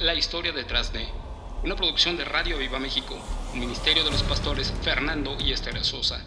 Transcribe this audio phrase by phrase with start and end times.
[0.00, 1.06] La historia detrás de,
[1.62, 3.16] una producción de Radio Viva México,
[3.52, 6.24] un ministerio de los pastores Fernando y Esther Sosa.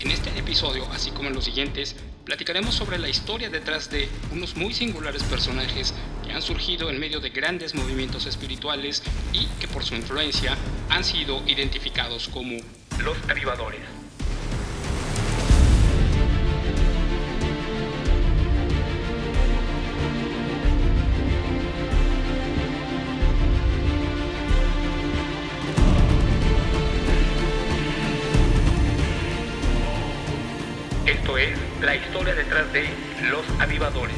[0.00, 1.94] En este episodio, así como en los siguientes,
[2.24, 5.94] platicaremos sobre la historia detrás de unos muy singulares personajes
[6.26, 11.04] que han surgido en medio de grandes movimientos espirituales y que por su influencia han
[11.04, 12.56] sido identificados como
[12.98, 13.97] los avivadores.
[32.72, 32.84] De
[33.30, 34.14] los avivadores.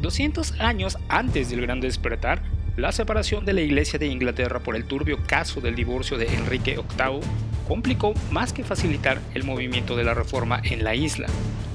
[0.00, 2.42] Doscientos años antes del Gran Despertar,
[2.76, 6.78] la separación de la Iglesia de Inglaterra por el turbio caso del divorcio de Enrique
[6.96, 11.26] VIII complicó más que facilitar el movimiento de la reforma en la isla.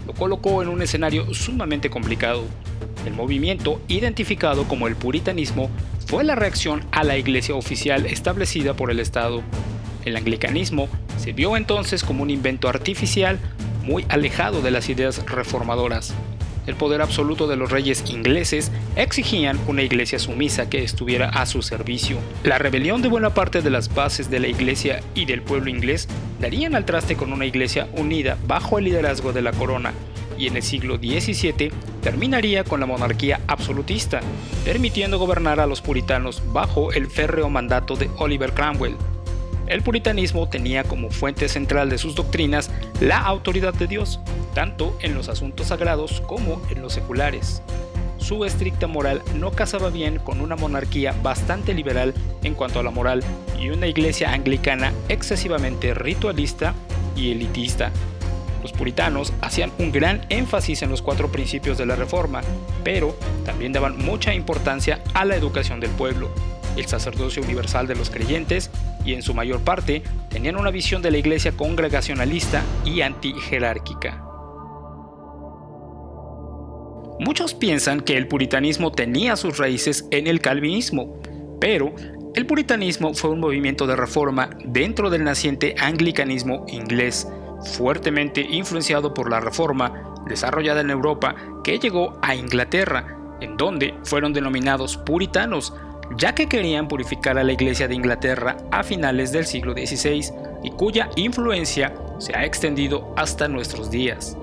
[0.06, 2.44] Lo colocó en un escenario sumamente complicado.
[3.06, 5.70] El movimiento, identificado como el puritanismo,
[6.06, 9.44] fue la reacción a la iglesia oficial establecida por el Estado.
[10.06, 13.40] El anglicanismo se vio entonces como un invento artificial
[13.84, 16.14] muy alejado de las ideas reformadoras
[16.68, 21.62] el poder absoluto de los reyes ingleses exigían una iglesia sumisa que estuviera a su
[21.62, 22.18] servicio.
[22.44, 26.08] La rebelión de buena parte de las bases de la iglesia y del pueblo inglés
[26.40, 29.94] darían al traste con una iglesia unida bajo el liderazgo de la corona,
[30.38, 34.22] y en el siglo XVII terminaría con la monarquía absolutista,
[34.64, 38.96] permitiendo gobernar a los puritanos bajo el férreo mandato de Oliver Cromwell.
[39.68, 42.72] El puritanismo tenía como fuente central de sus doctrinas
[43.02, 44.22] la autoridad de Dios,
[44.54, 47.62] tanto en los asuntos sagrados como en los seculares.
[48.18, 52.92] Su estricta moral no casaba bien con una monarquía bastante liberal en cuanto a la
[52.92, 53.24] moral
[53.60, 56.74] y una iglesia anglicana excesivamente ritualista
[57.16, 57.92] y elitista.
[58.62, 62.42] Los puritanos hacían un gran énfasis en los cuatro principios de la Reforma,
[62.84, 63.16] pero
[63.46, 66.30] también daban mucha importancia a la educación del pueblo,
[66.76, 68.72] el sacerdocio universal de los creyentes
[69.08, 74.22] y en su mayor parte tenían una visión de la iglesia congregacionalista y antijerárquica.
[77.20, 81.20] Muchos piensan que el puritanismo tenía sus raíces en el calvinismo,
[81.60, 81.96] pero
[82.36, 87.28] el puritanismo fue un movimiento de reforma dentro del naciente anglicanismo inglés,
[87.78, 94.34] fuertemente influenciado por la reforma desarrollada en Europa que llegó a Inglaterra, en donde fueron
[94.34, 95.74] denominados puritanos,
[96.16, 100.32] ya que querían purificar a la Iglesia de Inglaterra a finales del siglo XVI
[100.64, 104.38] y cuya influencia se ha extendido hasta nuestros días.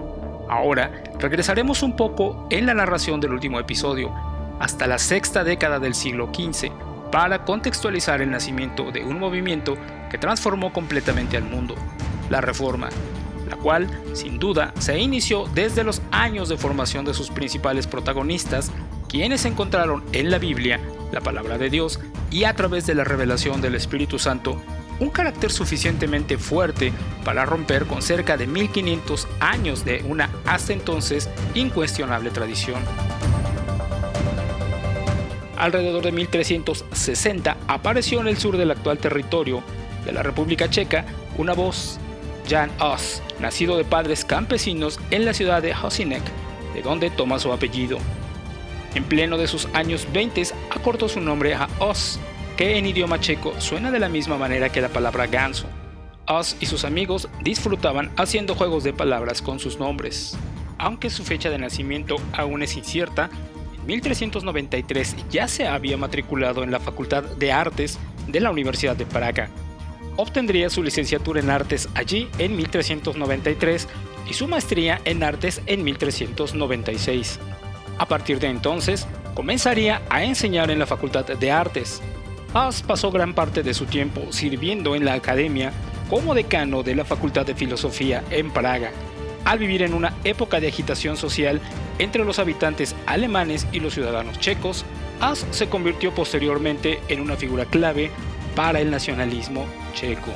[0.49, 4.13] Ahora regresaremos un poco en la narración del último episodio,
[4.61, 6.71] hasta la sexta década del siglo XV,
[7.11, 9.77] para contextualizar el nacimiento de un movimiento
[10.11, 11.75] que transformó completamente al mundo,
[12.31, 12.89] la Reforma,
[13.49, 18.71] la cual, sin duda, se inició desde los años de formación de sus principales protagonistas,
[19.09, 20.81] quienes encontraron en la Biblia
[21.15, 24.61] la palabra de Dios y a través de la revelación del Espíritu Santo
[24.99, 26.93] un carácter suficientemente fuerte
[27.25, 32.81] para romper con cerca de 1500 años de una hasta entonces incuestionable tradición.
[35.57, 39.63] Alrededor de 1360 apareció en el sur del actual territorio
[40.05, 41.05] de la República Checa
[41.39, 41.99] una voz,
[42.49, 46.23] Jan Os, nacido de padres campesinos en la ciudad de Hosinek,
[46.75, 47.99] de donde toma su apellido.
[48.95, 52.21] En pleno de sus años 20 acortó su nombre a Os
[52.57, 55.67] que en idioma checo suena de la misma manera que la palabra ganso.
[56.27, 60.39] Oz y sus amigos disfrutaban haciendo juegos de palabras con sus nombres.
[60.79, 63.29] Aunque su fecha de nacimiento aún es incierta,
[63.77, 69.05] en 1393 ya se había matriculado en la Facultad de Artes de la Universidad de
[69.05, 69.51] Praga.
[70.17, 73.89] Obtendría su licenciatura en artes allí en 1393
[74.31, 77.41] y su maestría en artes en 1396.
[77.99, 82.03] A partir de entonces, comenzaría a enseñar en la Facultad de Artes,
[82.53, 85.73] Haas pasó gran parte de su tiempo sirviendo en la academia
[86.09, 88.93] como decano de la Facultad de Filosofía en Praga,
[89.45, 91.61] al vivir en una época de agitación social
[91.99, 94.85] entre los habitantes alemanes y los ciudadanos checos,
[95.21, 98.11] Haas se convirtió posteriormente en una figura clave
[98.57, 100.33] para el nacionalismo checo.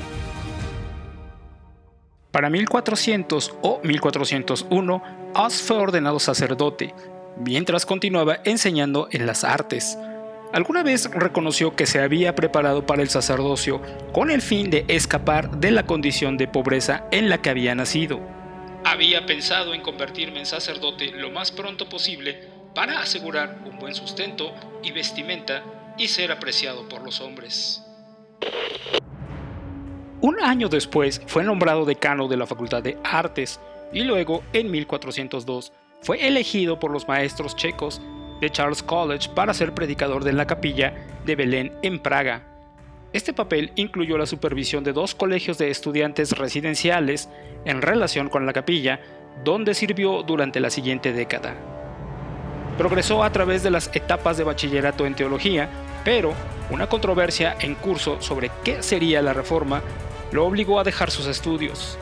[2.30, 5.02] Para 1400 o 1401,
[5.34, 6.94] Haas fue ordenado sacerdote,
[7.40, 9.98] mientras continuaba enseñando en las artes.
[10.52, 13.82] Alguna vez reconoció que se había preparado para el sacerdocio
[14.12, 18.20] con el fin de escapar de la condición de pobreza en la que había nacido.
[18.84, 24.54] había pensado en convertirme en sacerdote lo más pronto posible para asegurar un buen sustento
[24.82, 25.62] y vestimenta
[25.98, 27.84] y ser apreciado por los hombres.
[30.20, 33.60] Un año después fue nombrado decano de la Facultad de Artes
[33.92, 38.00] y luego, en 1402, fue elegido por los maestros checos
[38.40, 42.44] de Charles College para ser predicador de la capilla de Belén en Praga.
[43.12, 47.28] Este papel incluyó la supervisión de dos colegios de estudiantes residenciales
[47.64, 49.00] en relación con la capilla,
[49.44, 51.54] donde sirvió durante la siguiente década.
[52.76, 55.68] Progresó a través de las etapas de bachillerato en teología,
[56.04, 56.32] pero
[56.70, 59.82] una controversia en curso sobre qué sería la reforma
[60.30, 61.98] lo obligó a dejar sus estudios.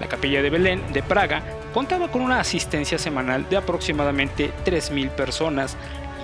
[0.00, 1.42] La capilla de Belén de Praga
[1.74, 5.76] contaba con una asistencia semanal de aproximadamente 3.000 personas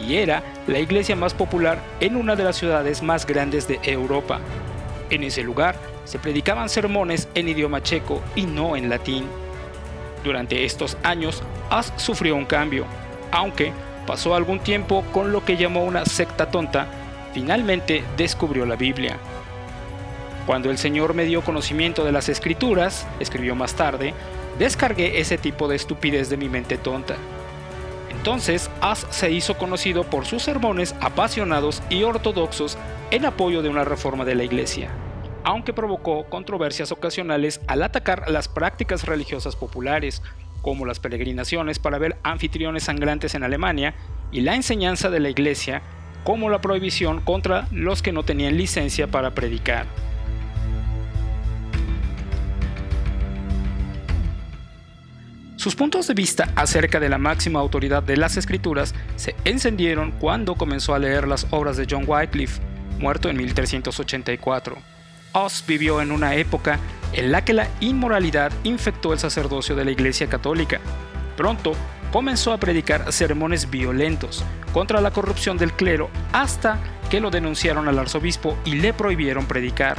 [0.06, 4.40] y era la iglesia más popular en una de las ciudades más grandes de Europa.
[5.10, 9.26] En ese lugar se predicaban sermones en idioma checo y no en latín.
[10.22, 12.86] Durante estos años, As sufrió un cambio,
[13.30, 13.72] aunque
[14.06, 16.86] pasó algún tiempo con lo que llamó una secta tonta,
[17.32, 19.18] finalmente descubrió la Biblia.
[20.46, 24.12] Cuando el Señor me dio conocimiento de las escrituras, escribió más tarde,
[24.58, 27.16] descargué ese tipo de estupidez de mi mente tonta.
[28.10, 32.78] Entonces, As se hizo conocido por sus sermones apasionados y ortodoxos
[33.10, 34.90] en apoyo de una reforma de la Iglesia,
[35.44, 40.22] aunque provocó controversias ocasionales al atacar las prácticas religiosas populares,
[40.62, 43.94] como las peregrinaciones para ver anfitriones sangrantes en Alemania
[44.32, 45.82] y la enseñanza de la Iglesia,
[46.24, 49.86] como la prohibición contra los que no tenían licencia para predicar.
[55.64, 60.56] Sus puntos de vista acerca de la máxima autoridad de las escrituras se encendieron cuando
[60.56, 62.60] comenzó a leer las obras de John Wycliffe,
[62.98, 64.76] muerto en 1384.
[65.32, 66.78] Oz vivió en una época
[67.14, 70.80] en la que la inmoralidad infectó el sacerdocio de la Iglesia Católica.
[71.34, 71.72] Pronto
[72.12, 74.44] comenzó a predicar sermones violentos
[74.74, 76.78] contra la corrupción del clero hasta
[77.08, 79.96] que lo denunciaron al arzobispo y le prohibieron predicar.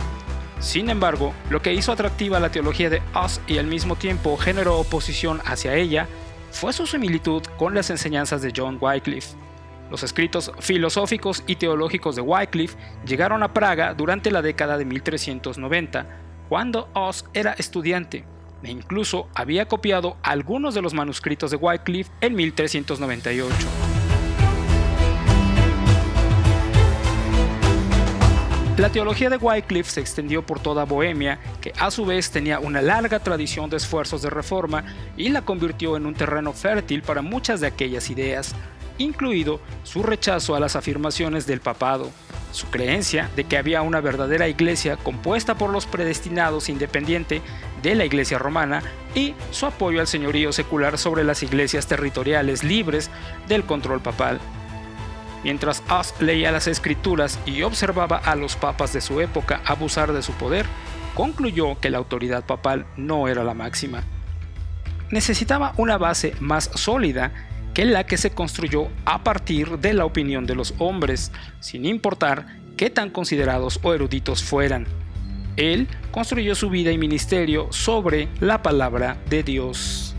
[0.59, 4.79] Sin embargo, lo que hizo atractiva la teología de Oz y al mismo tiempo generó
[4.79, 6.07] oposición hacia ella
[6.51, 9.35] fue su similitud con las enseñanzas de John Wycliffe.
[9.91, 16.07] Los escritos filosóficos y teológicos de Wycliffe llegaron a Praga durante la década de 1390,
[16.49, 18.25] cuando Oz era estudiante,
[18.63, 24.04] e incluso había copiado algunos de los manuscritos de Wycliffe en 1398.
[28.77, 32.81] La teología de Wycliffe se extendió por toda Bohemia, que a su vez tenía una
[32.81, 34.83] larga tradición de esfuerzos de reforma
[35.15, 38.53] y la convirtió en un terreno fértil para muchas de aquellas ideas,
[38.97, 42.11] incluido su rechazo a las afirmaciones del papado,
[42.51, 47.41] su creencia de que había una verdadera iglesia compuesta por los predestinados independiente
[47.81, 48.83] de la iglesia romana
[49.15, 53.09] y su apoyo al señorío secular sobre las iglesias territoriales libres
[53.47, 54.41] del control papal.
[55.45, 60.23] Mientras As leía las escrituras y observaba a los papas de su época abusar de
[60.23, 60.65] su poder,
[61.13, 64.03] concluyó que la autoridad papal no era la máxima.
[65.11, 67.31] Necesitaba una base más sólida
[67.75, 72.47] que la que se construyó a partir de la opinión de los hombres, sin importar
[72.75, 74.87] qué tan considerados o eruditos fueran.
[75.57, 80.14] Él construyó su vida y ministerio sobre la palabra de Dios.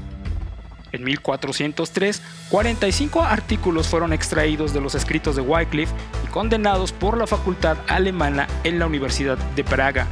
[0.96, 7.26] En 1403, 45 artículos fueron extraídos de los escritos de Wycliffe y condenados por la
[7.26, 10.06] facultad alemana en la Universidad de Praga.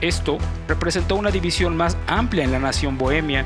[0.00, 0.38] Esto
[0.68, 3.44] representó una división más amplia en la nación bohemia.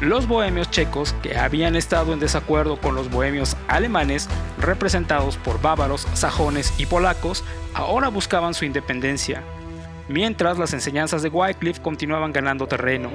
[0.00, 4.28] Los bohemios checos, que habían estado en desacuerdo con los bohemios alemanes,
[4.60, 7.44] representados por bávaros, sajones y polacos,
[7.74, 9.44] ahora buscaban su independencia,
[10.08, 13.10] mientras las enseñanzas de Wycliffe continuaban ganando terreno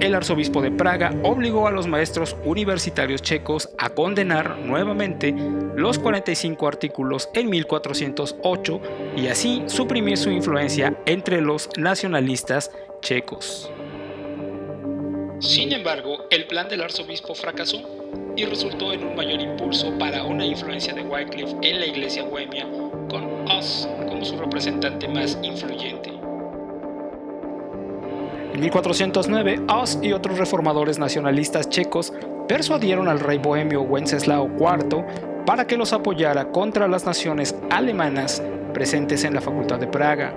[0.00, 5.34] el arzobispo de Praga obligó a los maestros universitarios checos a condenar nuevamente
[5.74, 8.80] los 45 artículos en 1408
[9.16, 13.70] y así suprimir su influencia entre los nacionalistas checos.
[15.40, 17.82] Sin embargo, el plan del arzobispo fracasó
[18.36, 22.66] y resultó en un mayor impulso para una influencia de Wycliffe en la iglesia bohemia,
[23.08, 26.25] con Oz como su representante más influyente.
[28.56, 32.14] En 1409, Oz y otros reformadores nacionalistas checos
[32.48, 35.04] persuadieron al rey bohemio Wenceslao IV
[35.44, 40.34] para que los apoyara contra las naciones alemanas presentes en la Facultad de Praga.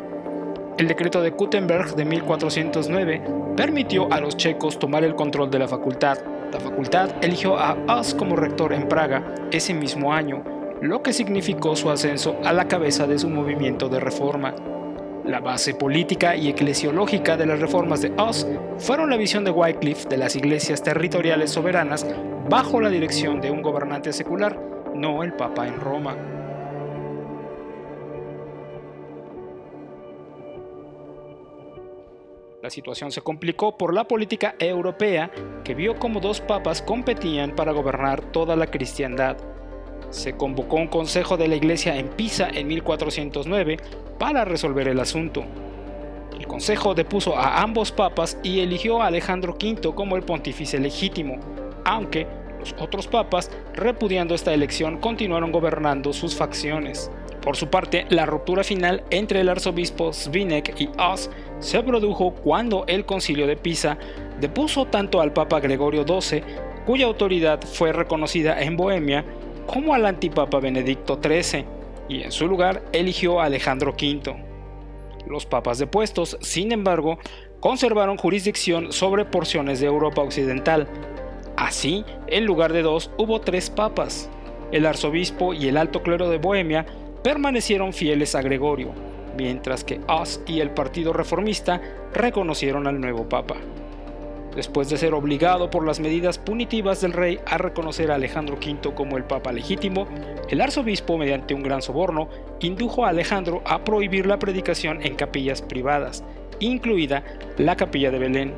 [0.77, 3.21] El decreto de Gutenberg de 1409
[3.55, 6.17] permitió a los checos tomar el control de la facultad.
[6.51, 10.43] La facultad eligió a Oz como rector en Praga ese mismo año,
[10.81, 14.55] lo que significó su ascenso a la cabeza de su movimiento de reforma.
[15.29, 18.47] La base política y eclesiológica de las reformas de Oz
[18.79, 22.03] fueron la visión de Wycliffe de las iglesias territoriales soberanas
[22.49, 24.59] bajo la dirección de un gobernante secular,
[24.95, 26.17] no el Papa en Roma.
[32.63, 35.29] La situación se complicó por la política europea
[35.63, 39.37] que vio como dos papas competían para gobernar toda la cristiandad.
[40.09, 43.77] Se convocó un consejo de la iglesia en Pisa en 1409
[44.17, 45.43] para resolver el asunto.
[46.37, 51.37] El consejo depuso a ambos papas y eligió a Alejandro V como el pontífice legítimo,
[51.85, 52.27] aunque
[52.59, 57.09] los otros papas, repudiando esta elección, continuaron gobernando sus facciones.
[57.41, 62.83] Por su parte, la ruptura final entre el arzobispo Svinek y Oz se produjo cuando
[62.87, 63.97] el concilio de Pisa
[64.39, 66.43] depuso tanto al Papa Gregorio XII,
[66.85, 69.23] cuya autoridad fue reconocida en Bohemia,
[69.71, 71.63] como al antipapa Benedicto XIII,
[72.07, 74.35] y en su lugar eligió a Alejandro V.
[75.27, 77.19] Los papas depuestos, sin embargo,
[77.59, 80.87] conservaron jurisdicción sobre porciones de Europa Occidental.
[81.55, 84.27] Así, en lugar de dos, hubo tres papas.
[84.71, 86.87] El arzobispo y el alto clero de Bohemia
[87.23, 88.91] permanecieron fieles a Gregorio,
[89.37, 91.79] mientras que Oz y el Partido Reformista
[92.11, 93.57] reconocieron al nuevo Papa.
[94.55, 98.93] Después de ser obligado por las medidas punitivas del rey a reconocer a Alejandro V
[98.95, 100.07] como el Papa legítimo,
[100.49, 102.29] el arzobispo, mediante un gran soborno,
[102.59, 106.23] indujo a Alejandro a prohibir la predicación en capillas privadas,
[106.59, 107.23] incluida
[107.57, 108.53] la capilla de Belén.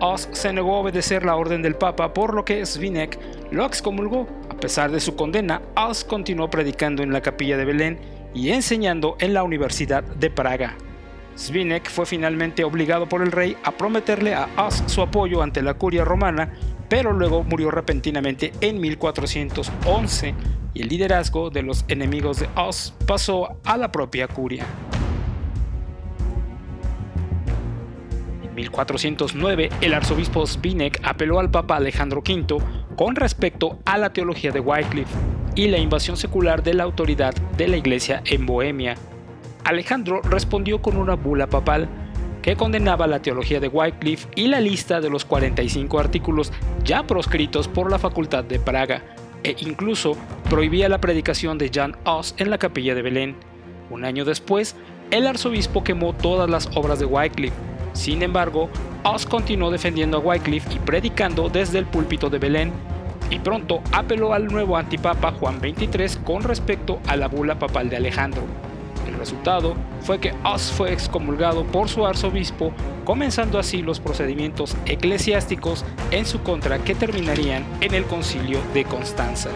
[0.00, 3.18] Oz se negó a obedecer la orden del Papa, por lo que Svinek
[3.50, 4.26] lo excomulgó.
[4.48, 7.98] A pesar de su condena, Oz continuó predicando en la capilla de Belén
[8.34, 10.76] y enseñando en la Universidad de Praga.
[11.40, 15.72] Svinek fue finalmente obligado por el rey a prometerle a Oz su apoyo ante la
[15.72, 16.52] curia romana,
[16.90, 20.34] pero luego murió repentinamente en 1411
[20.74, 24.66] y el liderazgo de los enemigos de Oz pasó a la propia curia.
[28.44, 32.58] En 1409, el arzobispo Svinek apeló al papa Alejandro V
[32.96, 35.16] con respecto a la teología de Wycliffe
[35.54, 38.96] y la invasión secular de la autoridad de la iglesia en Bohemia.
[39.64, 41.88] Alejandro respondió con una bula papal
[42.42, 46.52] que condenaba la teología de Wycliffe y la lista de los 45 artículos
[46.84, 49.02] ya proscritos por la Facultad de Praga,
[49.44, 50.16] e incluso
[50.48, 53.36] prohibía la predicación de Jan Hus en la capilla de Belén.
[53.90, 54.76] Un año después,
[55.10, 57.56] el arzobispo quemó todas las obras de Wycliffe.
[57.92, 58.70] Sin embargo,
[59.04, 62.72] Hus continuó defendiendo a Wycliffe y predicando desde el púlpito de Belén,
[63.30, 67.96] y pronto apeló al nuevo antipapa Juan XXIII con respecto a la bula papal de
[67.96, 68.42] Alejandro.
[69.20, 72.72] Resultado fue que Oz fue excomulgado por su arzobispo,
[73.04, 79.50] comenzando así los procedimientos eclesiásticos en su contra que terminarían en el concilio de Constanza.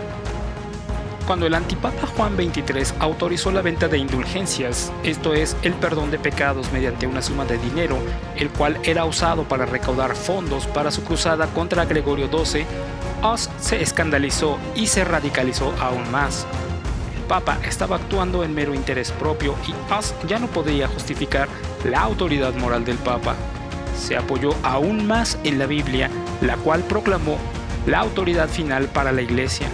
[1.27, 6.19] Cuando el antipapa Juan XXIII autorizó la venta de indulgencias, esto es, el perdón de
[6.19, 7.97] pecados mediante una suma de dinero,
[8.37, 12.67] el cual era usado para recaudar fondos para su cruzada contra Gregorio XII,
[13.23, 16.47] Oz se escandalizó y se radicalizó aún más.
[17.25, 21.49] Papa estaba actuando en mero interés propio y Oz ya no podía justificar
[21.85, 23.35] la autoridad moral del Papa.
[23.97, 27.39] Se apoyó aún más en la Biblia, la cual proclamó
[27.87, 29.69] la autoridad final para la Iglesia.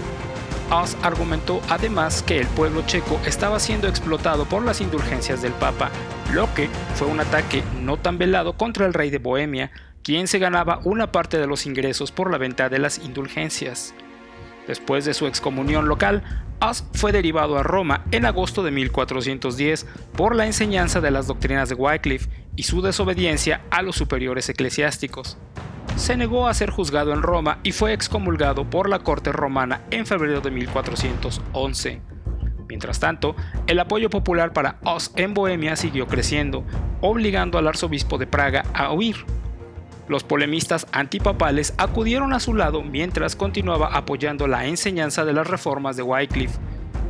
[0.70, 5.90] Oz argumentó además que el pueblo checo estaba siendo explotado por las indulgencias del Papa,
[6.32, 10.38] lo que fue un ataque no tan velado contra el rey de Bohemia, quien se
[10.38, 13.94] ganaba una parte de los ingresos por la venta de las indulgencias.
[14.66, 16.22] Después de su excomunión local,
[16.62, 21.70] Oz fue derivado a Roma en agosto de 1410 por la enseñanza de las doctrinas
[21.70, 25.38] de Wycliffe y su desobediencia a los superiores eclesiásticos.
[25.96, 30.04] Se negó a ser juzgado en Roma y fue excomulgado por la corte romana en
[30.04, 32.02] febrero de 1411.
[32.68, 33.34] Mientras tanto,
[33.66, 36.64] el apoyo popular para Oz en Bohemia siguió creciendo,
[37.00, 39.16] obligando al arzobispo de Praga a huir.
[40.10, 45.96] Los polemistas antipapales acudieron a su lado mientras continuaba apoyando la enseñanza de las reformas
[45.96, 46.58] de Wycliffe.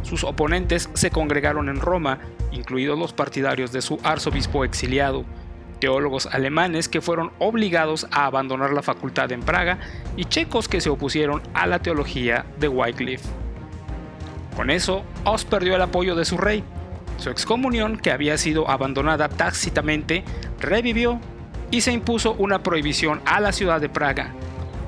[0.03, 2.19] Sus oponentes se congregaron en Roma,
[2.53, 5.25] incluidos los partidarios de su arzobispo exiliado,
[5.81, 9.79] teólogos alemanes que fueron obligados a abandonar la facultad en Praga
[10.19, 13.27] y checos que se opusieron a la teología de Wycliffe.
[14.55, 16.63] Con eso, Oz perdió el apoyo de su rey.
[17.17, 20.23] Su excomunión, que había sido abandonada tácitamente,
[20.59, 21.19] revivió
[21.71, 24.33] y se impuso una prohibición a la ciudad de Praga.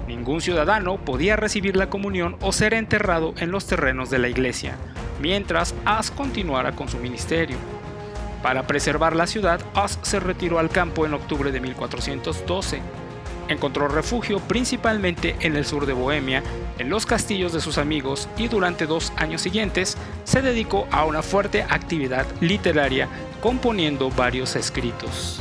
[0.07, 4.77] Ningún ciudadano podía recibir la comunión o ser enterrado en los terrenos de la iglesia,
[5.21, 7.57] mientras As continuara con su ministerio.
[8.43, 12.81] Para preservar la ciudad, As se retiró al campo en octubre de 1412.
[13.49, 16.43] Encontró refugio principalmente en el sur de Bohemia,
[16.79, 21.23] en los castillos de sus amigos y durante dos años siguientes se dedicó a una
[21.23, 23.09] fuerte actividad literaria
[23.41, 25.41] componiendo varios escritos.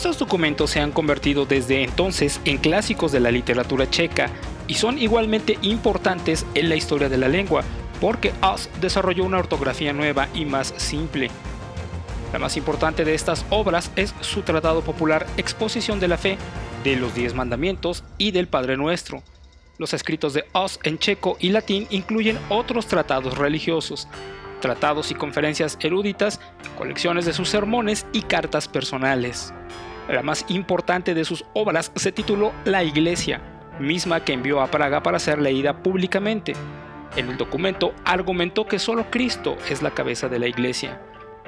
[0.00, 4.30] Estos documentos se han convertido desde entonces en clásicos de la literatura checa
[4.66, 7.64] y son igualmente importantes en la historia de la lengua,
[8.00, 11.30] porque Oz desarrolló una ortografía nueva y más simple.
[12.32, 16.38] La más importante de estas obras es su tratado popular Exposición de la Fe,
[16.82, 19.22] de los Diez Mandamientos y del Padre Nuestro.
[19.76, 24.08] Los escritos de Oz en checo y latín incluyen otros tratados religiosos,
[24.62, 26.40] tratados y conferencias eruditas,
[26.78, 29.52] colecciones de sus sermones y cartas personales.
[30.10, 33.40] La más importante de sus obras se tituló La Iglesia,
[33.78, 36.54] misma que envió a Praga para ser leída públicamente.
[37.16, 41.00] En el documento argumentó que solo Cristo es la cabeza de la Iglesia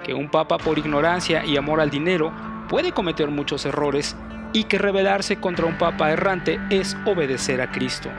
[0.03, 2.33] que un papa por ignorancia y amor al dinero
[2.69, 4.17] puede cometer muchos errores
[4.53, 8.11] y que rebelarse contra un papa errante es obedecer a Cristo.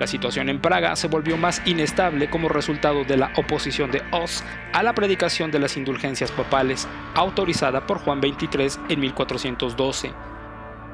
[0.00, 4.42] La situación en Praga se volvió más inestable como resultado de la oposición de Oz
[4.72, 10.10] a la predicación de las indulgencias papales, autorizada por Juan XXIII en 1412.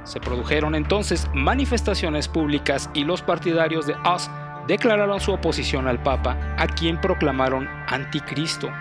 [0.02, 4.28] Se produjeron entonces manifestaciones públicas y los partidarios de Oz
[4.66, 8.72] declararon su oposición al Papa, a quien proclamaron anticristo.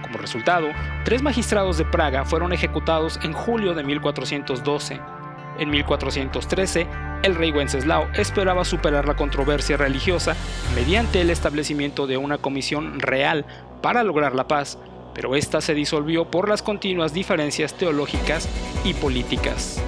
[0.00, 0.68] Como resultado,
[1.04, 5.17] tres magistrados de Praga fueron ejecutados en julio de 1412.
[5.58, 6.86] En 1413,
[7.24, 10.36] el rey Wenceslao esperaba superar la controversia religiosa
[10.76, 13.44] mediante el establecimiento de una comisión real
[13.82, 14.78] para lograr la paz,
[15.14, 18.48] pero esta se disolvió por las continuas diferencias teológicas
[18.84, 19.82] y políticas.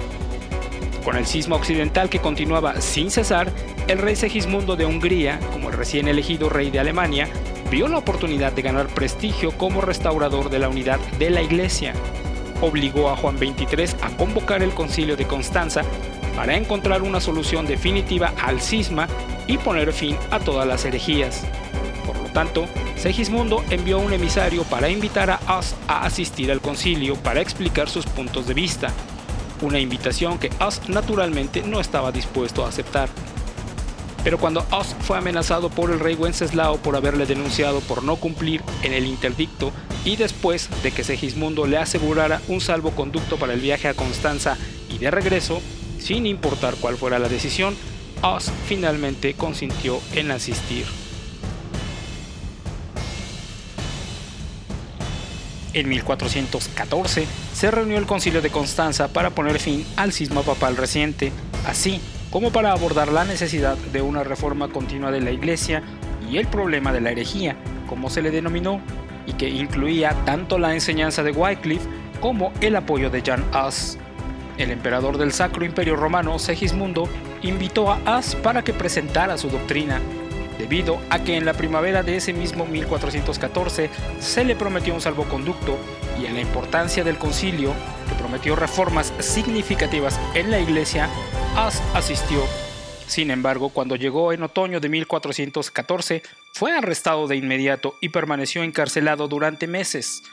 [1.05, 3.49] Con el cisma occidental que continuaba sin cesar,
[3.87, 7.29] el rey Segismundo de Hungría, como el recién elegido rey de Alemania,
[7.71, 11.93] vio la oportunidad de ganar prestigio como restaurador de la unidad de la Iglesia.
[12.61, 15.81] Obligó a Juan XXIII a convocar el concilio de Constanza
[16.35, 19.07] para encontrar una solución definitiva al cisma
[19.47, 21.43] y poner fin a todas las herejías.
[22.05, 27.15] Por lo tanto, Segismundo envió un emisario para invitar a As a asistir al concilio
[27.15, 28.91] para explicar sus puntos de vista,
[29.61, 33.09] una invitación que As naturalmente no estaba dispuesto a aceptar.
[34.23, 38.61] Pero cuando Oz fue amenazado por el rey Wenceslao por haberle denunciado por no cumplir
[38.83, 39.71] en el interdicto
[40.05, 44.57] y después de que Segismundo le asegurara un salvoconducto para el viaje a Constanza
[44.89, 45.61] y de regreso,
[45.99, 47.75] sin importar cuál fuera la decisión,
[48.21, 50.85] Oz finalmente consintió en asistir.
[55.73, 61.31] En 1414 se reunió el concilio de Constanza para poner fin al cisma papal reciente.
[61.65, 65.83] Así, como para abordar la necesidad de una reforma continua de la Iglesia
[66.29, 68.81] y el problema de la herejía, como se le denominó,
[69.27, 71.87] y que incluía tanto la enseñanza de Wycliffe
[72.21, 73.97] como el apoyo de Jan Hus.
[74.57, 77.09] El emperador del Sacro Imperio Romano, Segismundo,
[77.41, 79.99] invitó a Hus para que presentara su doctrina,
[80.57, 83.89] debido a que en la primavera de ese mismo 1414
[84.19, 85.77] se le prometió un salvoconducto
[86.21, 87.73] y en la importancia del concilio,
[88.07, 91.09] que prometió reformas significativas en la iglesia,
[91.55, 92.45] As asistió.
[93.07, 99.27] Sin embargo, cuando llegó en otoño de 1414, fue arrestado de inmediato y permaneció encarcelado
[99.27, 100.23] durante meses.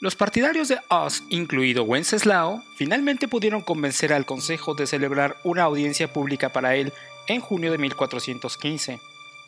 [0.00, 6.12] Los partidarios de Oz, incluido Wenceslao, finalmente pudieron convencer al Consejo de celebrar una audiencia
[6.12, 6.92] pública para él
[7.28, 8.98] en junio de 1415.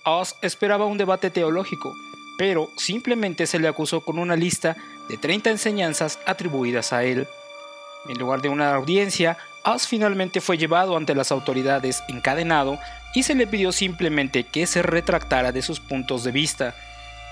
[0.04, 1.96] Oz esperaba un debate teológico,
[2.38, 4.76] pero simplemente se le acusó con una lista
[5.08, 7.26] de 30 enseñanzas atribuidas a él.
[8.08, 9.36] En lugar de una audiencia,
[9.70, 12.78] Oz finalmente fue llevado ante las autoridades encadenado
[13.14, 16.74] y se le pidió simplemente que se retractara de sus puntos de vista.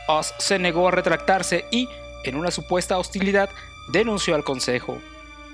[0.07, 1.89] Oz se negó a retractarse y,
[2.25, 3.49] en una supuesta hostilidad,
[3.89, 4.99] denunció al consejo.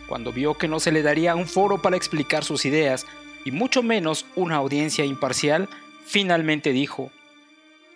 [0.09, 3.07] Cuando vio que no se le daría un foro para explicar sus ideas,
[3.45, 5.68] y mucho menos una audiencia imparcial,
[6.05, 7.12] finalmente dijo,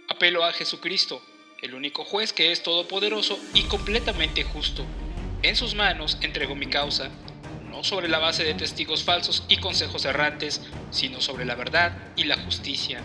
[0.08, 1.20] Apelo a Jesucristo,
[1.60, 4.86] el único juez que es todopoderoso y completamente justo.
[5.42, 7.10] En sus manos entrego mi causa
[7.76, 12.24] no sobre la base de testigos falsos y consejos errantes, sino sobre la verdad y
[12.24, 13.00] la justicia.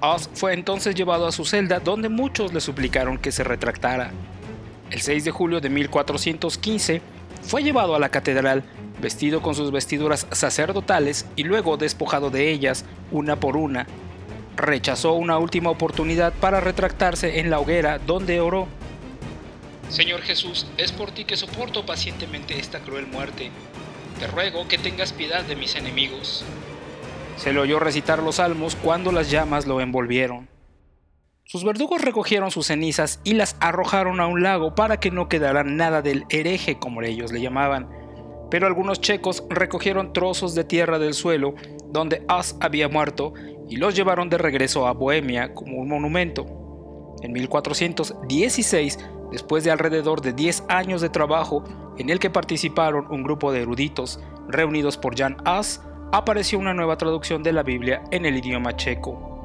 [0.00, 4.10] Oz fue entonces llevado a su celda donde muchos le suplicaron que se retractara.
[4.90, 7.00] El 6 de julio de 1415
[7.42, 8.64] fue llevado a la catedral
[9.00, 13.86] vestido con sus vestiduras sacerdotales y luego despojado de ellas una por una.
[14.56, 18.66] Rechazó una última oportunidad para retractarse en la hoguera donde oró
[19.88, 23.50] Señor Jesús, es por ti que soporto pacientemente esta cruel muerte.
[24.18, 26.44] Te ruego que tengas piedad de mis enemigos.
[27.36, 30.48] Se le oyó recitar los salmos cuando las llamas lo envolvieron.
[31.44, 35.62] Sus verdugos recogieron sus cenizas y las arrojaron a un lago para que no quedara
[35.62, 37.88] nada del hereje, como ellos le llamaban.
[38.50, 41.54] pero algunos checos recogieron trozos de tierra del suelo
[41.88, 43.34] donde As había muerto
[43.68, 46.46] y los llevaron de regreso a Bohemia como un monumento.
[47.22, 48.98] En 1416,
[49.30, 51.64] después de alrededor de 10 años de trabajo
[51.98, 56.98] en el que participaron un grupo de eruditos reunidos por Jan As, apareció una nueva
[56.98, 59.36] traducción de la Biblia en el idioma checo.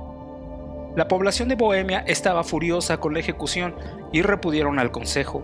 [0.96, 3.76] La población de Bohemia estaba furiosa con la ejecución
[4.12, 5.42] y repudieron al consejo.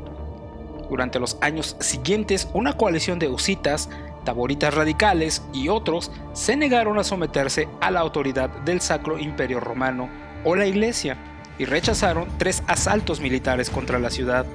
[0.90, 3.90] Durante los años siguientes, una coalición de husitas,
[4.26, 10.10] taboritas radicales y otros se negaron a someterse a la autoridad del Sacro Imperio Romano
[10.44, 11.18] o la Iglesia
[11.58, 14.46] y rechazaron tres asaltos militares contra la ciudad.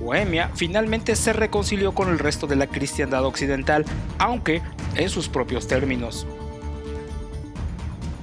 [0.00, 3.84] Bohemia finalmente se reconcilió con el resto de la cristiandad occidental,
[4.18, 4.62] aunque
[4.96, 6.26] en sus propios términos.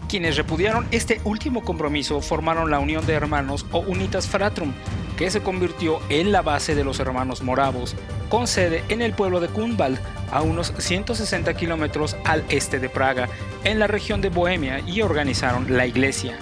[0.10, 4.74] Quienes repudiaron este último compromiso formaron la Unión de Hermanos o Unitas Fratrum,
[5.18, 7.96] que se convirtió en la base de los hermanos moravos,
[8.28, 10.00] con sede en el pueblo de Kunwald,
[10.32, 13.30] a unos 160 kilómetros al este de Praga,
[13.64, 16.40] en la región de Bohemia, y organizaron la iglesia.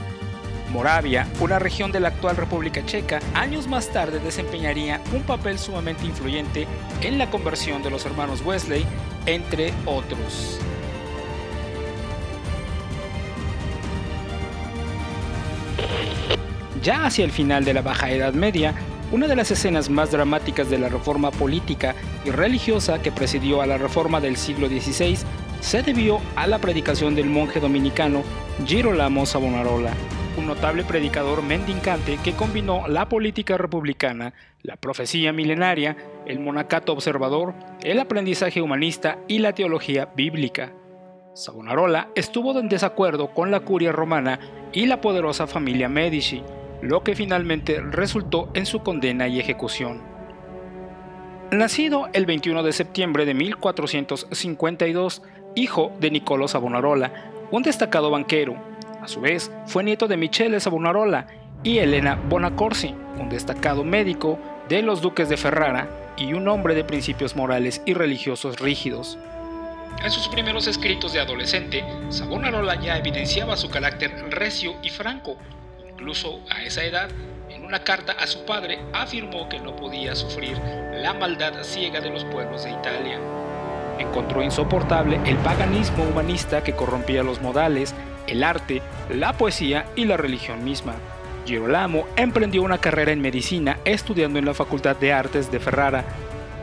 [0.70, 6.06] Moravia, una región de la actual República Checa, años más tarde desempeñaría un papel sumamente
[6.06, 6.68] influyente
[7.02, 8.86] en la conversión de los hermanos Wesley,
[9.26, 10.60] entre otros.
[16.84, 18.74] Ya hacia el final de la Baja Edad Media,
[19.12, 23.66] una de las escenas más dramáticas de la reforma política y religiosa que presidió a
[23.66, 25.18] la reforma del siglo XVI
[25.62, 28.24] se debió a la predicación del monje dominicano
[28.66, 29.92] Girolamo Savonarola,
[30.38, 37.56] un notable predicador mendicante que combinó la política republicana, la profecía milenaria, el monacato observador,
[37.82, 40.72] el aprendizaje humanista y la teología bíblica.
[41.34, 44.40] Savonarola estuvo en desacuerdo con la curia romana
[44.74, 46.44] y la poderosa familia Medici,
[46.82, 50.02] lo que finalmente resultó en su condena y ejecución.
[51.52, 55.24] Nacido el 21 de septiembre de 1452,
[55.56, 58.58] hijo de Niccolo Savonarola, un destacado banquero,
[59.08, 61.28] a su vez fue nieto de Michele Savonarola
[61.64, 66.84] y Elena Bonacorsi, un destacado médico de los duques de Ferrara y un hombre de
[66.84, 69.18] principios morales y religiosos rígidos.
[70.04, 75.38] En sus primeros escritos de adolescente, Savonarola ya evidenciaba su carácter recio y franco,
[75.90, 77.10] Incluso a esa edad,
[77.50, 80.56] en una carta a su padre, afirmó que no podía sufrir
[80.94, 83.20] la maldad ciega de los pueblos de Italia.
[83.98, 87.96] Encontró insoportable el paganismo humanista que corrompía los modales,
[88.28, 90.96] el arte, la poesía y la religión misma.
[91.46, 96.04] Girolamo emprendió una carrera en medicina estudiando en la Facultad de Artes de Ferrara,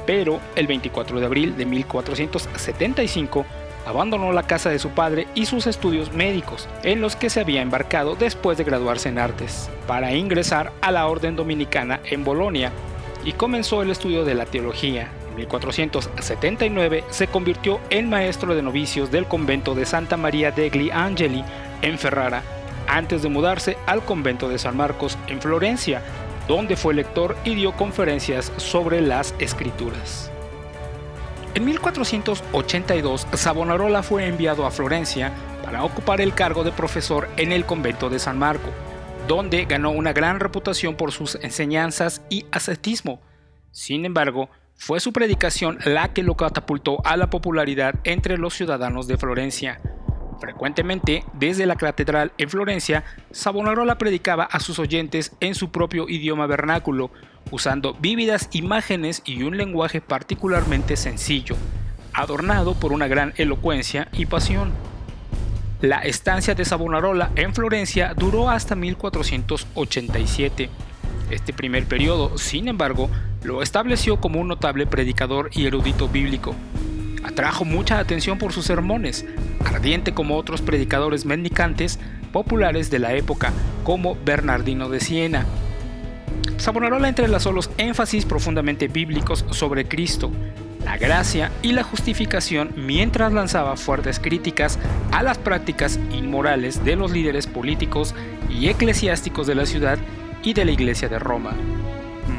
[0.07, 3.47] pero el 24 de abril de 1475
[3.87, 7.63] abandonó la casa de su padre y sus estudios médicos, en los que se había
[7.63, 12.73] embarcado después de graduarse en artes, para ingresar a la Orden Dominicana en Bolonia
[13.25, 15.09] y comenzó el estudio de la teología.
[15.35, 21.45] En 1479 se convirtió en maestro de novicios del convento de Santa María degli Angeli
[21.83, 22.45] en Ferrara,
[22.87, 26.03] antes de mudarse al convento de San Marcos en Florencia,
[26.47, 30.31] donde fue lector y dio conferencias sobre las escrituras.
[31.55, 35.33] En 1482, Savonarola fue enviado a Florencia
[35.65, 38.71] para ocupar el cargo de profesor en el convento de San Marco,
[39.27, 43.21] donde ganó una gran reputación por sus enseñanzas y ascetismo.
[43.73, 49.07] Sin embargo, fue su predicación la que lo catapultó a la popularidad entre los ciudadanos
[49.07, 49.81] de Florencia.
[50.41, 56.47] Frecuentemente, desde la catedral en Florencia, Savonarola predicaba a sus oyentes en su propio idioma
[56.47, 57.11] vernáculo,
[57.51, 61.57] usando vívidas imágenes y un lenguaje particularmente sencillo,
[62.13, 64.73] adornado por una gran elocuencia y pasión.
[65.81, 70.71] La estancia de Savonarola en Florencia duró hasta 1487.
[71.31, 73.11] Este primer periodo, sin embargo,
[73.43, 76.55] lo estableció como un notable predicador y erudito bíblico.
[77.23, 79.25] Atrajo mucha atención por sus sermones,
[79.65, 81.99] ardiente como otros predicadores mendicantes
[82.33, 85.47] populares de la época, como Bernardino de Siena.
[86.57, 90.31] Savonarola entrelazó los énfasis profundamente bíblicos sobre Cristo,
[90.85, 94.79] la gracia y la justificación mientras lanzaba fuertes críticas
[95.13, 98.15] a las prácticas inmorales de los líderes políticos
[98.51, 99.99] y eclesiásticos de la ciudad
[100.45, 101.53] y de la Iglesia de Roma.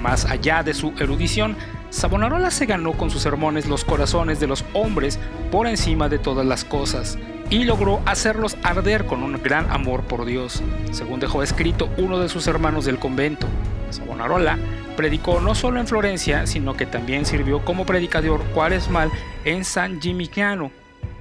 [0.02, 1.58] Más allá de su erudición,
[1.90, 5.20] Savonarola se ganó con sus sermones los corazones de los hombres
[5.52, 7.18] por encima de todas las cosas
[7.50, 12.30] y logró hacerlos arder con un gran amor por Dios, según dejó escrito uno de
[12.30, 13.48] sus hermanos del convento.
[13.90, 14.58] Savonarola
[14.98, 19.12] predicó no solo en Florencia, sino que también sirvió como predicador cuaresmal
[19.44, 20.72] en San Gimignano,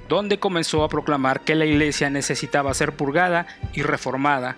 [0.09, 4.57] donde comenzó a proclamar que la iglesia necesitaba ser purgada y reformada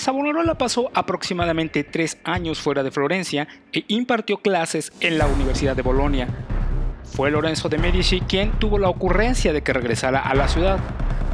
[0.00, 5.82] Savonarola pasó aproximadamente tres años fuera de Florencia e impartió clases en la Universidad de
[5.82, 6.26] Bolonia.
[7.04, 10.78] Fue Lorenzo de Medici quien tuvo la ocurrencia de que regresara a la ciudad.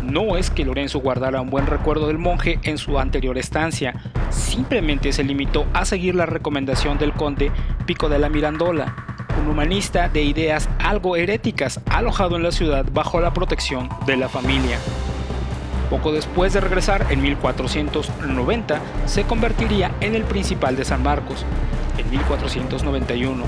[0.03, 3.95] No es que Lorenzo guardara un buen recuerdo del monje en su anterior estancia,
[4.31, 7.53] simplemente se limitó a seguir la recomendación del conde
[7.87, 8.97] Pico de la Mirandola,
[9.41, 14.29] un humanista de ideas algo heréticas alojado en la ciudad bajo la protección de la
[14.29, 14.81] familia.
[15.91, 21.45] Poco después de regresar, en 1490, se convertiría en el principal de San Marcos,
[21.97, 23.45] en 1491.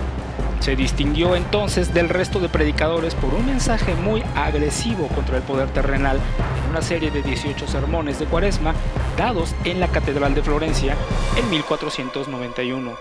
[0.60, 5.68] Se distinguió entonces del resto de predicadores por un mensaje muy agresivo contra el poder
[5.70, 6.18] terrenal
[6.62, 8.74] en una serie de 18 sermones de cuaresma
[9.16, 10.96] dados en la Catedral de Florencia
[11.36, 12.92] en 1491.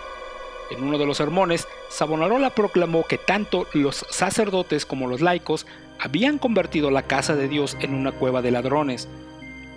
[0.70, 5.66] En uno de los sermones, Savonarola proclamó que tanto los sacerdotes como los laicos
[6.00, 9.08] habían convertido la casa de Dios en una cueva de ladrones.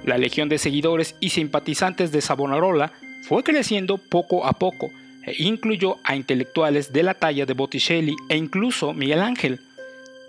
[0.05, 4.91] La legión de seguidores y simpatizantes de Savonarola fue creciendo poco a poco,
[5.27, 9.61] e incluyó a intelectuales de la talla de Botticelli e incluso Miguel Ángel.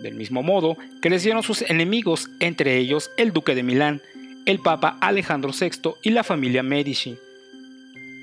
[0.00, 4.02] Del mismo modo, crecieron sus enemigos, entre ellos el duque de Milán,
[4.46, 7.16] el papa Alejandro VI y la familia Medici.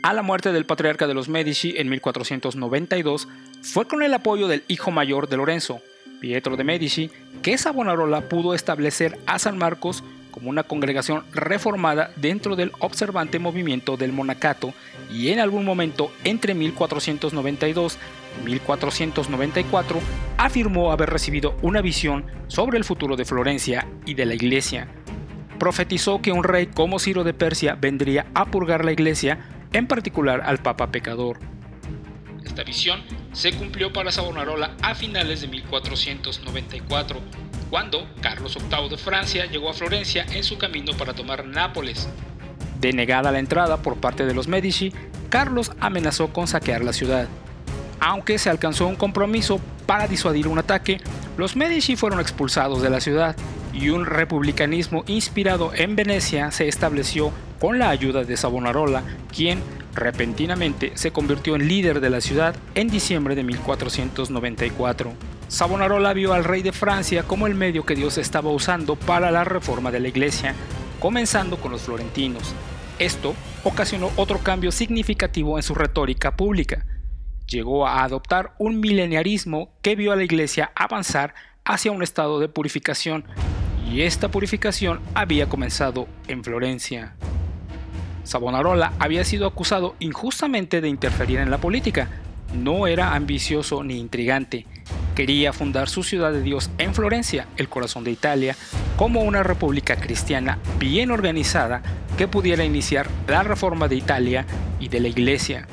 [0.04, 3.28] A la muerte del patriarca de los Medici en 1492,
[3.62, 5.82] fue con el apoyo del hijo mayor de Lorenzo,
[6.20, 7.10] Pietro de Medici,
[7.42, 13.98] que Savonarola pudo establecer a San Marcos como una congregación reformada dentro del observante movimiento
[13.98, 14.74] del monacato
[15.12, 17.98] y en algún momento entre 1492
[18.42, 20.00] y 1494
[20.38, 24.88] afirmó haber recibido una visión sobre el futuro de Florencia y de la iglesia.
[25.58, 29.40] Profetizó que un rey como Ciro de Persia vendría a purgar la iglesia,
[29.74, 31.40] en particular al papa pecador.
[32.60, 33.00] Esta visión
[33.32, 37.22] se cumplió para Savonarola a finales de 1494
[37.70, 42.10] cuando Carlos VIII de Francia llegó a Florencia en su camino para tomar Nápoles.
[42.82, 44.92] Denegada la entrada por parte de los Medici,
[45.30, 47.30] Carlos amenazó con saquear la ciudad.
[48.02, 51.00] Aunque se alcanzó un compromiso para disuadir un ataque,
[51.38, 53.38] los Medici fueron expulsados de la ciudad
[53.80, 59.62] y un republicanismo inspirado en Venecia se estableció con la ayuda de Savonarola, quien
[59.96, 65.14] repentinamente se convirtió en líder de la ciudad en diciembre de 1494.
[65.48, 69.46] Savonarola vio al rey de Francia como el medio que Dios estaba usando para la
[69.46, 70.56] reforma de la iglesia,
[71.00, 72.54] comenzando con los florentinos.
[73.00, 76.86] Esto ocasionó otro cambio significativo en su retórica pública.
[77.48, 82.50] Llegó a adoptar un mileniarismo que vio a la iglesia avanzar hacia un estado de
[82.50, 83.26] purificación,
[83.92, 87.16] y esta purificación había comenzado en Florencia.
[88.24, 92.10] Savonarola había sido acusado injustamente de interferir en la política.
[92.54, 94.66] No era ambicioso ni intrigante,
[95.16, 98.56] quería fundar su ciudad de Dios en Florencia, el corazón de Italia,
[98.96, 101.82] como una república cristiana bien organizada
[102.18, 104.46] que pudiera iniciar la reforma de Italia
[104.80, 105.68] y de la Iglesia.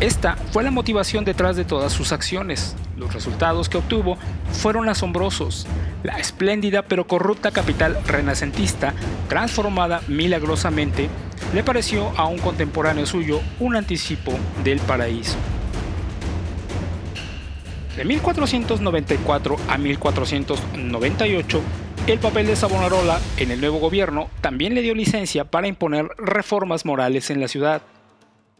[0.00, 2.76] Esta fue la motivación detrás de todas sus acciones.
[2.96, 4.16] Los resultados que obtuvo
[4.52, 5.66] fueron asombrosos.
[6.04, 8.94] La espléndida pero corrupta capital renacentista,
[9.28, 11.08] transformada milagrosamente,
[11.52, 14.32] le pareció a un contemporáneo suyo un anticipo
[14.62, 15.36] del paraíso.
[17.96, 21.60] De 1494 a 1498,
[22.06, 26.86] el papel de Savonarola en el nuevo gobierno también le dio licencia para imponer reformas
[26.86, 27.82] morales en la ciudad.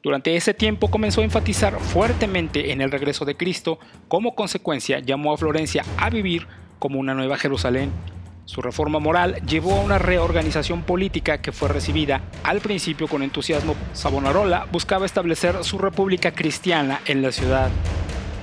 [0.03, 5.33] Durante ese tiempo comenzó a enfatizar fuertemente en el regreso de Cristo, como consecuencia llamó
[5.33, 6.47] a Florencia a vivir
[6.79, 7.91] como una nueva Jerusalén.
[8.45, 13.75] Su reforma moral llevó a una reorganización política que fue recibida al principio con entusiasmo.
[13.93, 17.71] Savonarola buscaba establecer su república cristiana en la ciudad.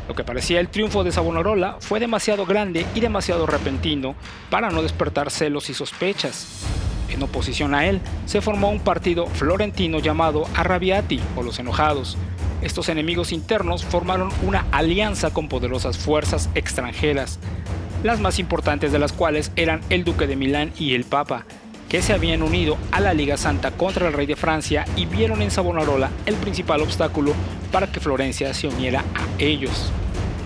[0.07, 4.13] Lo que parecía el triunfo de Savonarola fue demasiado grande y demasiado repentino
[4.49, 6.74] para no despertar celos y sospechas.
[7.09, 12.17] En oposición a él, se formó un partido florentino llamado Arrabiati o los Enojados.
[12.61, 17.39] Estos enemigos internos formaron una alianza con poderosas fuerzas extranjeras,
[18.03, 21.45] las más importantes de las cuales eran el duque de Milán y el papa,
[21.89, 25.41] que se habían unido a la Liga Santa contra el rey de Francia y vieron
[25.41, 27.33] en Savonarola el principal obstáculo
[27.71, 29.91] para que Florencia se uniera a ellos.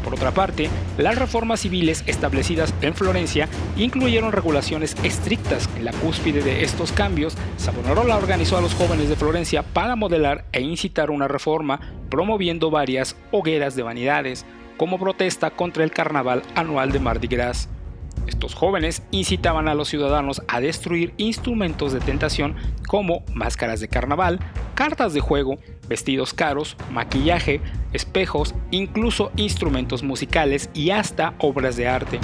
[0.10, 5.69] Por otra parte, las reformas civiles establecidas en Florencia incluyeron regulaciones estrictas.
[5.78, 10.45] En la cúspide de estos cambios, Savonarola organizó a los jóvenes de Florencia para modelar
[10.52, 16.91] e incitar una reforma, promoviendo varias hogueras de vanidades, como protesta contra el carnaval anual
[16.91, 17.69] de Mardi Gras.
[18.30, 22.56] Estos jóvenes incitaban a los ciudadanos a destruir instrumentos de tentación
[22.88, 24.39] como máscaras de carnaval,
[24.76, 27.60] cartas de juego, vestidos caros, maquillaje,
[27.92, 32.20] espejos, incluso instrumentos musicales y hasta obras de arte.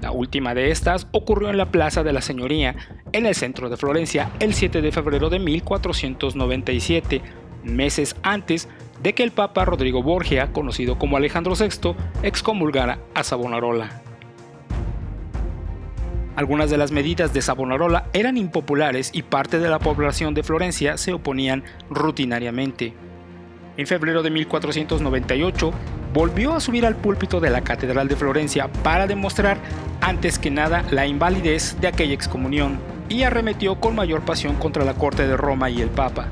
[0.00, 2.74] La última de estas ocurrió en la Plaza de la Señoría,
[3.12, 7.22] en el centro de Florencia, el 7 de febrero de 1497,
[7.62, 8.68] meses antes
[9.00, 14.05] de que el Papa Rodrigo Borgia, conocido como Alejandro VI, excomulgara a Savonarola.
[16.36, 20.98] Algunas de las medidas de Savonarola eran impopulares y parte de la población de Florencia
[20.98, 22.92] se oponían rutinariamente.
[23.78, 25.72] En febrero de 1498,
[26.12, 29.58] volvió a subir al púlpito de la Catedral de Florencia para demostrar,
[30.02, 34.94] antes que nada, la invalidez de aquella excomunión y arremetió con mayor pasión contra la
[34.94, 36.28] corte de Roma y el Papa.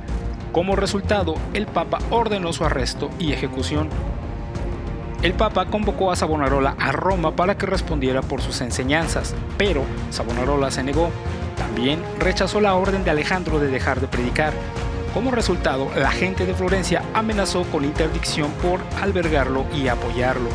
[0.52, 3.88] Como resultado, el Papa ordenó su arresto y ejecución.
[5.24, 10.70] El Papa convocó a Savonarola a Roma para que respondiera por sus enseñanzas, pero Savonarola
[10.70, 11.08] se negó.
[11.56, 14.52] También rechazó la orden de Alejandro de dejar de predicar.
[15.14, 20.50] Como resultado, la gente de Florencia amenazó con interdicción por albergarlo y apoyarlo.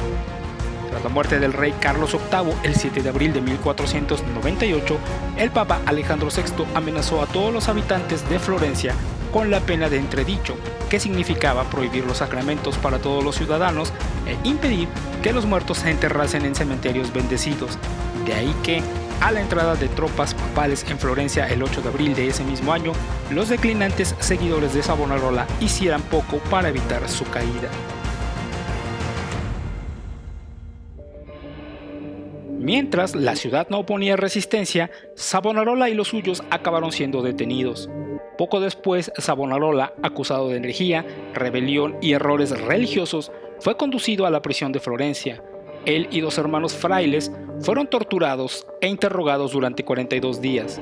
[0.92, 4.98] Tras la muerte del rey Carlos VIII el 7 de abril de 1498,
[5.38, 8.94] el Papa Alejandro VI amenazó a todos los habitantes de Florencia
[9.34, 10.56] con la pena de entredicho,
[10.90, 13.94] que significaba prohibir los sacramentos para todos los ciudadanos
[14.30, 14.88] e impedir
[15.22, 17.78] que los muertos se enterrasen en cementerios bendecidos.
[18.26, 18.82] De ahí que,
[19.22, 22.72] a la entrada de tropas papales en Florencia el 8 de abril de ese mismo
[22.72, 22.94] año,
[23.32, 27.70] los declinantes seguidores de Savonarola hicieran poco para evitar su caída.
[32.60, 37.90] Mientras la ciudad no oponía resistencia, Savonarola y los suyos acabaron siendo detenidos.
[38.38, 44.72] Poco después, Savonarola, acusado de energía, rebelión y errores religiosos, fue conducido a la prisión
[44.72, 45.44] de Florencia.
[45.86, 50.82] Él y dos hermanos frailes fueron torturados e interrogados durante 42 días.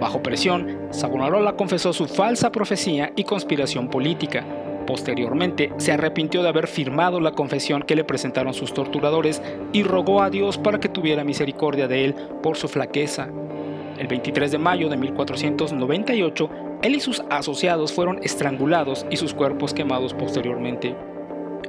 [0.00, 4.44] Bajo presión, Savonarola confesó su falsa profecía y conspiración política.
[4.86, 9.40] Posteriormente, se arrepintió de haber firmado la confesión que le presentaron sus torturadores
[9.72, 13.28] y rogó a Dios para que tuviera misericordia de él por su flaqueza.
[13.96, 16.50] El 23 de mayo de 1498,
[16.82, 20.96] él y sus asociados fueron estrangulados y sus cuerpos quemados posteriormente.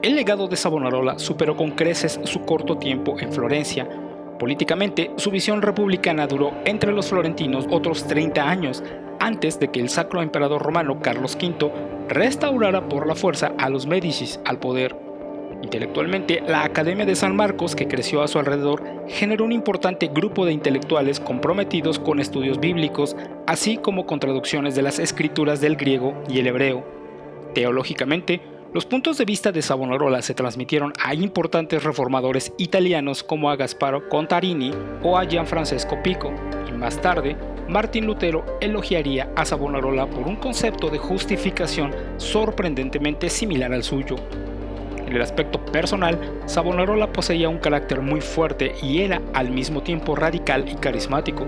[0.02, 3.88] El legado de Savonarola superó con creces su corto tiempo en Florencia.
[4.40, 8.84] Políticamente, su visión republicana duró entre los florentinos otros 30 años,
[9.20, 11.72] antes de que el sacro emperador romano Carlos V
[12.10, 14.96] restaurara por la fuerza a los Médicis al poder.
[15.62, 20.46] Intelectualmente, la Academia de San Marcos, que creció a su alrededor, generó un importante grupo
[20.46, 23.16] de intelectuales comprometidos con estudios bíblicos,
[23.48, 26.84] así como con traducciones de las escrituras del griego y el hebreo.
[27.54, 28.42] Teológicamente,
[28.74, 34.10] los puntos de vista de Savonarola se transmitieron a importantes reformadores italianos como a Gasparo
[34.10, 34.72] Contarini
[35.04, 36.34] o a Gianfrancesco Pico,
[36.68, 37.38] y más tarde,
[37.70, 44.16] Martín Lutero elogiaría a Savonarola por un concepto de justificación sorprendentemente similar al suyo.
[45.06, 50.16] En el aspecto personal, Savonarola poseía un carácter muy fuerte y era al mismo tiempo
[50.16, 51.46] radical y carismático.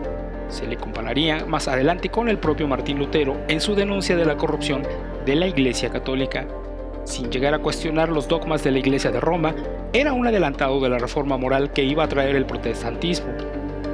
[0.50, 4.38] Se le compararía más adelante con el propio Martín Lutero en su denuncia de la
[4.38, 4.84] corrupción
[5.26, 6.46] de la Iglesia Católica.
[7.06, 9.56] Sin llegar a cuestionar los dogmas de la Iglesia de Roma,
[9.94, 13.32] era un adelantado de la reforma moral que iba a traer el protestantismo.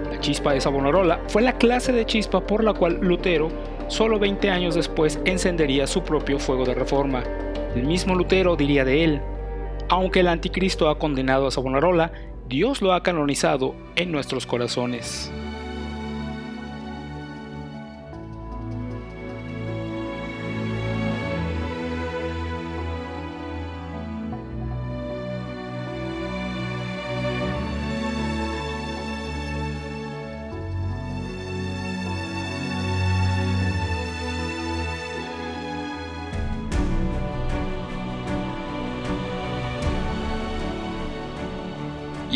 [0.09, 3.49] La chispa de Savonarola fue la clase de chispa por la cual Lutero,
[3.87, 7.23] solo 20 años después, encendería su propio fuego de reforma.
[7.75, 9.21] El mismo Lutero diría de él,
[9.89, 12.13] aunque el anticristo ha condenado a Savonarola,
[12.47, 15.31] Dios lo ha canonizado en nuestros corazones.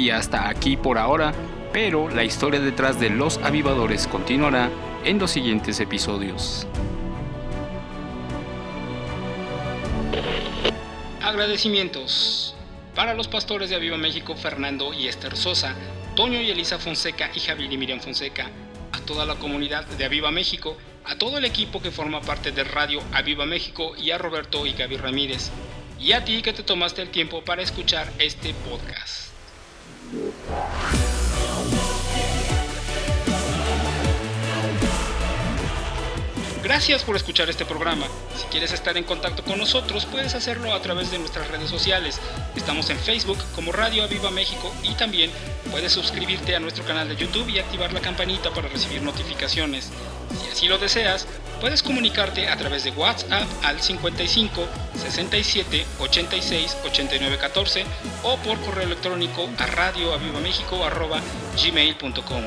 [0.05, 1.33] Y hasta aquí por ahora,
[1.73, 4.69] pero la historia detrás de los avivadores continuará
[5.03, 6.67] en los siguientes episodios.
[11.23, 12.53] Agradecimientos
[12.93, 15.73] para los pastores de Aviva México Fernando y Esther Sosa,
[16.15, 18.51] Toño y Elisa Fonseca y Javier y Miriam Fonseca,
[18.91, 22.63] a toda la comunidad de Aviva México, a todo el equipo que forma parte de
[22.63, 25.49] Radio Aviva México y a Roberto y Gaby Ramírez,
[25.99, 29.24] y a ti que te tomaste el tiempo para escuchar este podcast.
[30.47, 30.84] Yeah.
[36.65, 38.07] Gracias por escuchar este programa.
[38.35, 42.19] Si quieres estar en contacto con nosotros, puedes hacerlo a través de nuestras redes sociales.
[42.55, 45.29] Estamos en Facebook como Radio Aviva México y también
[45.69, 49.91] puedes suscribirte a nuestro canal de YouTube y activar la campanita para recibir notificaciones.
[50.41, 51.27] Si así lo deseas,
[51.61, 54.67] puedes comunicarte a través de WhatsApp al 55
[54.99, 57.85] 67 86 89 14
[58.23, 62.43] o por correo electrónico a radioavivamexico.gmail.com.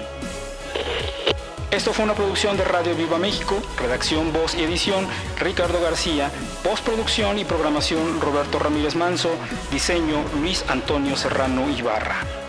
[1.71, 5.07] Esto fue una producción de Radio Viva México, redacción, voz y edición
[5.39, 6.31] Ricardo García,
[6.65, 9.31] postproducción y programación Roberto Ramírez Manso,
[9.71, 12.48] diseño Luis Antonio Serrano Ibarra.